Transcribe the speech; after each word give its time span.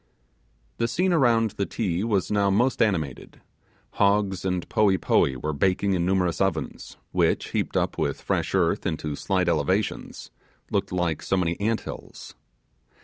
The 0.77 0.87
scene 0.87 1.13
around 1.13 1.51
the 1.51 1.67
Ti 1.67 2.03
was 2.05 2.31
now 2.31 2.49
most 2.49 2.81
animated. 2.81 3.39
Hogs 3.99 4.43
and 4.43 4.67
poee 4.67 4.97
poee 4.97 5.35
were 5.35 5.53
baking 5.53 5.93
in 5.93 6.07
numerous 6.07 6.41
ovens, 6.41 6.97
which, 7.11 7.49
heaped 7.49 7.77
up 7.77 7.99
with 7.99 8.19
fresh 8.19 8.55
earth 8.55 8.87
into 8.87 9.15
slight 9.15 9.47
elevations, 9.47 10.31
looked 10.71 10.91
like 10.91 11.21
so 11.21 11.37
many 11.37 11.55
ant 11.59 11.81
hills. 11.81 12.33